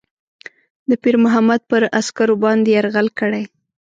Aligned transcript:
د 0.89 0.91
پیرمحمد 1.03 1.61
پر 1.69 1.81
عسکرو 1.99 2.35
باندي 2.43 2.71
یرغل 2.77 3.07
کړی. 3.19 3.43